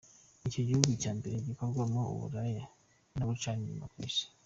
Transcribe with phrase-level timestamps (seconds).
[0.41, 2.63] Nicyo gihugu cya mbere gikorwamo uburaya
[3.17, 4.25] no gucana inyuma ku Isi.